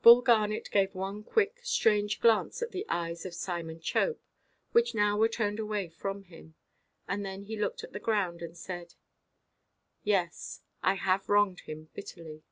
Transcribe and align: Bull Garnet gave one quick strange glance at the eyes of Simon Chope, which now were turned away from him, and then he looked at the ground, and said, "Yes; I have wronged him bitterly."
Bull 0.00 0.22
Garnet 0.22 0.68
gave 0.70 0.94
one 0.94 1.24
quick 1.24 1.58
strange 1.64 2.20
glance 2.20 2.62
at 2.62 2.70
the 2.70 2.86
eyes 2.88 3.26
of 3.26 3.34
Simon 3.34 3.80
Chope, 3.80 4.22
which 4.70 4.94
now 4.94 5.16
were 5.18 5.26
turned 5.28 5.58
away 5.58 5.88
from 5.88 6.22
him, 6.22 6.54
and 7.08 7.24
then 7.26 7.42
he 7.46 7.58
looked 7.58 7.82
at 7.82 7.92
the 7.92 7.98
ground, 7.98 8.42
and 8.42 8.56
said, 8.56 8.94
"Yes; 10.04 10.62
I 10.84 10.94
have 10.94 11.28
wronged 11.28 11.62
him 11.62 11.90
bitterly." 11.94 12.44